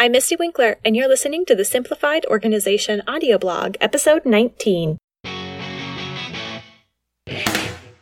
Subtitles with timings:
[0.00, 4.96] I'm Mystie Winckler, and you're listening to the Simplified Organization audio blog, episode 19.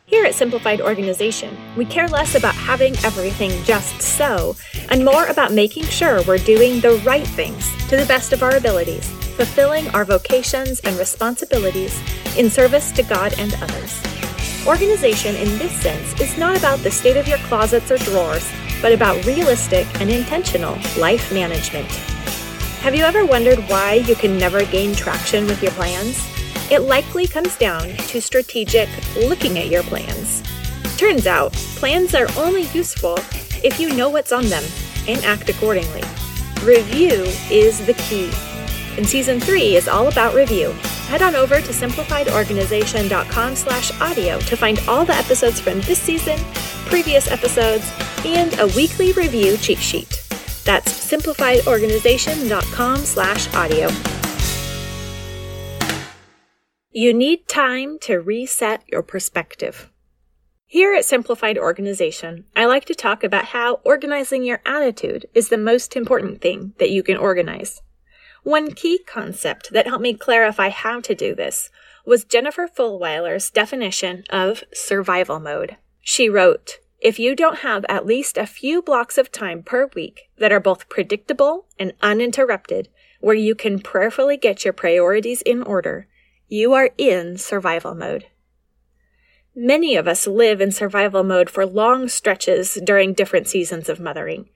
[0.05, 4.55] Here at Simplified Organization, we care less about having everything just so,
[4.87, 8.55] and more about making sure we're doing the right things to the best of our
[8.55, 9.05] abilities,
[9.35, 12.01] fulfilling our vocations and responsibilities
[12.37, 14.01] in service to God and others.
[14.65, 18.49] Organization in this sense is not about the state of your closets or drawers,
[18.81, 21.87] but about realistic and intentional life management.
[22.81, 26.25] Have you ever wondered why you can never gain traction with your plans?
[26.71, 30.43] It likely comes down to strategic looking at your plans.
[30.97, 33.17] Turns out, plans are only useful
[33.63, 34.63] if you know what's on them
[35.07, 36.03] and act accordingly.
[36.63, 38.31] Review is the key.
[38.97, 40.71] And season 3 is all about review.
[41.07, 46.37] Head on over to simplifiedorganization.com slash audio to find all the episodes from this season,
[46.85, 47.89] previous episodes,
[48.25, 50.23] and a weekly review cheat sheet.
[50.65, 53.89] That's simplifiedorganization.com slash audio.
[56.91, 59.89] You need time to reset your perspective.
[60.65, 65.57] Here at Simplified Organization, I like to talk about how organizing your attitude is the
[65.57, 67.81] most important thing that you can organize.
[68.43, 71.69] One key concept that helped me clarify how to do this
[72.05, 75.77] was Jennifer Fulwiler's definition of survival mode.
[76.01, 80.29] She wrote, if you don't have at least a few blocks of time per week
[80.37, 82.89] that are both predictable and uninterrupted,
[83.21, 86.07] where you can prayerfully get your priorities in order,
[86.47, 88.25] you are in survival mode.
[89.55, 94.49] Many of us live in survival mode for long stretches during different seasons of mothering.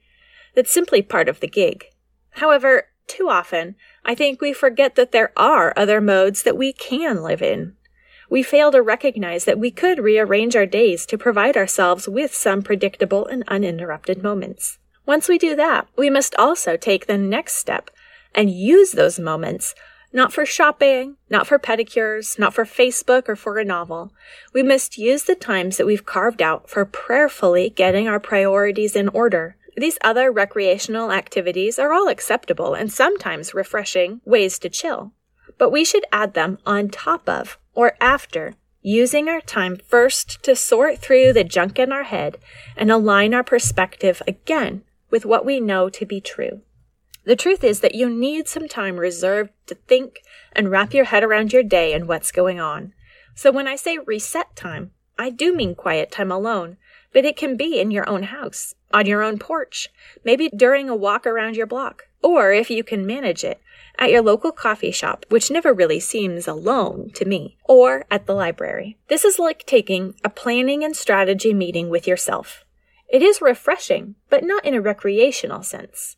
[0.54, 1.86] That's simply part of the gig.
[2.30, 7.22] However, too often, I think we forget that there are other modes that we can
[7.22, 7.76] live in.
[8.34, 12.62] We fail to recognize that we could rearrange our days to provide ourselves with some
[12.62, 14.78] predictable and uninterrupted moments.
[15.06, 17.90] Once we do that, we must also take the next step
[18.34, 19.76] and use those moments
[20.12, 24.12] not for shopping, not for pedicures, not for Facebook or for a novel.
[24.52, 29.08] We must use the times that we've carved out for prayerfully getting our priorities in
[29.10, 29.54] order.
[29.76, 35.12] These other recreational activities are all acceptable and sometimes refreshing ways to chill,
[35.56, 40.54] but we should add them on top of or after using our time first to
[40.54, 42.38] sort through the junk in our head
[42.76, 46.60] and align our perspective again with what we know to be true.
[47.24, 50.20] The truth is that you need some time reserved to think
[50.52, 52.92] and wrap your head around your day and what's going on.
[53.34, 56.76] So when I say reset time, I do mean quiet time alone,
[57.14, 59.88] but it can be in your own house, on your own porch,
[60.24, 63.60] maybe during a walk around your block, or if you can manage it,
[63.98, 68.34] at your local coffee shop, which never really seems alone to me, or at the
[68.34, 68.98] library.
[69.08, 72.64] This is like taking a planning and strategy meeting with yourself.
[73.08, 76.16] It is refreshing, but not in a recreational sense.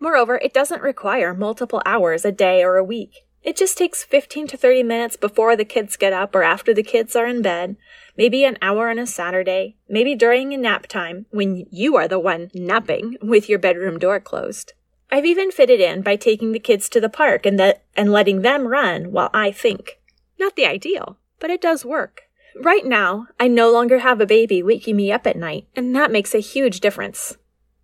[0.00, 3.24] Moreover, it doesn't require multiple hours a day or a week.
[3.44, 6.82] It just takes 15 to 30 minutes before the kids get up or after the
[6.82, 7.76] kids are in bed,
[8.16, 12.20] maybe an hour on a Saturday, maybe during a nap time when you are the
[12.20, 14.74] one napping with your bedroom door closed.
[15.12, 18.42] I've even fitted in by taking the kids to the park and, the, and letting
[18.42, 20.00] them run while I think.
[20.40, 22.22] Not the ideal, but it does work.
[22.60, 26.10] Right now, I no longer have a baby waking me up at night, and that
[26.10, 27.36] makes a huge difference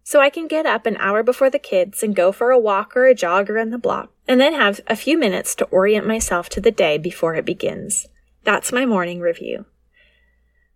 [0.09, 2.97] so I can get up an hour before the kids and go for a walk
[2.97, 6.49] or a jog around the block, and then have a few minutes to orient myself
[6.49, 8.06] to the day before it begins.
[8.43, 9.66] That's my morning review.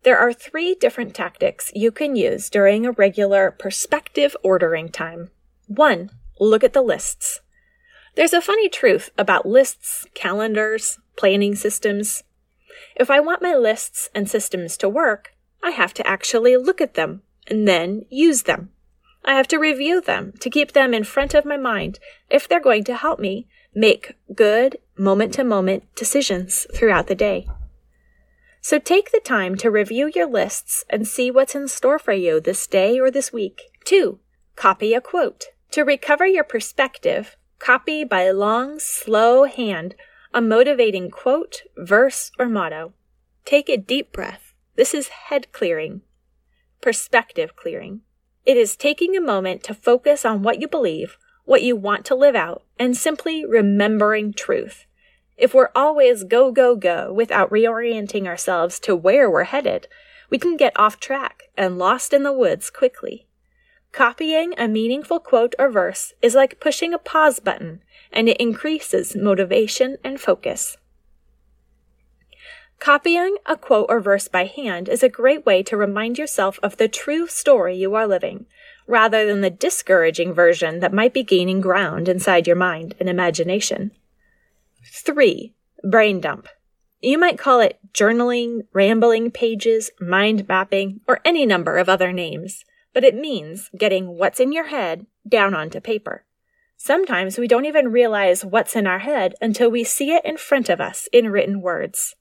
[0.03, 5.31] There are three different tactics you can use during a regular perspective ordering time.
[5.67, 6.11] One,
[6.49, 7.41] look at the lists.
[8.15, 12.25] There's a funny truth about lists, calendars, planning systems.
[12.97, 16.95] If I want my lists and systems to work, I have to actually look at
[16.95, 18.71] them and then use them.
[19.25, 21.99] I have to review them to keep them in front of my mind
[22.29, 27.47] if they're going to help me make good moment to moment decisions throughout the day.
[28.61, 32.41] So take the time to review your lists and see what's in store for you
[32.41, 33.63] this day or this week.
[33.85, 34.19] Two,
[34.55, 35.47] copy a quote.
[35.73, 39.95] To recover your perspective, copy by long, slow hand
[40.35, 42.93] a motivating quote, verse, or motto.
[43.47, 44.53] Take a deep breath.
[44.77, 46.03] This is head clearing,
[46.83, 48.03] perspective clearing.
[48.45, 52.15] It is taking a moment to focus on what you believe, what you want to
[52.15, 54.85] live out, and simply remembering truth.
[55.39, 59.89] If we're always go, go, go without reorienting ourselves to where we're headed,
[60.29, 63.27] we can get off track and lost in the woods quickly.
[63.93, 69.15] Copying a meaningful quote or verse is like pushing a pause button, and it increases
[69.15, 70.79] motivation and focus.
[72.79, 76.79] Copying a quote or verse by hand is a great way to remind yourself of
[76.79, 78.47] the true story you are living,
[78.87, 83.93] rather than the discouraging version that might be gaining ground inside your mind and imagination.
[84.91, 85.53] 3.
[85.85, 86.49] Brain dump.
[87.01, 92.65] You might call it journaling, rambling pages, mind mapping, or any number of other names,
[92.93, 96.25] but it means getting what's in your head down onto paper.
[96.77, 100.69] Sometimes we don't even realize what's in our head until we see it in front
[100.69, 102.17] of us in written words.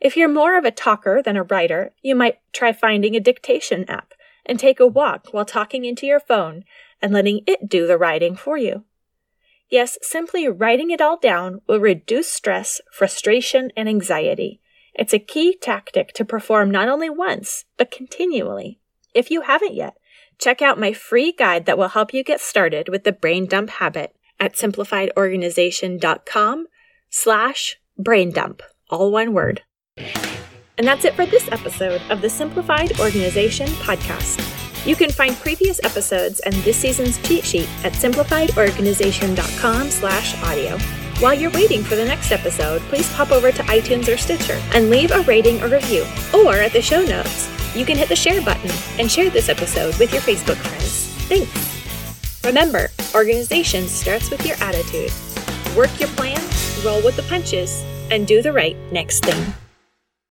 [0.00, 3.88] If you're more of a talker than a writer, you might try finding a dictation
[3.88, 4.12] app
[4.44, 6.64] and take a walk while talking into your phone
[7.00, 8.84] and letting it do the writing for you.
[9.70, 14.60] Yes, simply writing it all down will reduce stress, frustration, and anxiety.
[14.92, 18.78] It's a key tactic to perform not only once, but continually.
[19.14, 19.94] If you haven't yet,
[20.40, 23.70] check out my free guide that will help you get started with the brain dump
[23.70, 26.66] habit at simplifiedorganization.com
[27.10, 29.62] slash brain dump, all one word.
[30.76, 34.42] And that's it for this episode of the Simplified Organization Podcast.
[34.84, 40.76] You can find previous episodes and this season's cheat sheet at simplifiedorganization.com slash audio.
[41.20, 44.90] While you're waiting for the next episode, please pop over to iTunes or Stitcher and
[44.90, 46.04] leave a rating or review.
[46.34, 49.96] Or at the show notes, you can hit the share button and share this episode
[49.98, 51.06] with your Facebook friends.
[51.28, 52.44] Thanks!
[52.44, 55.12] Remember, organization starts with your attitude.
[55.76, 56.40] Work your plan,
[56.84, 59.54] roll with the punches, and do the right next thing.